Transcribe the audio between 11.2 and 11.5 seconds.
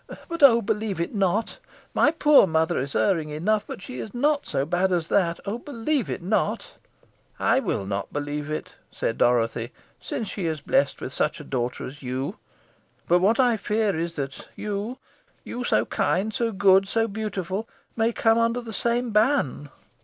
a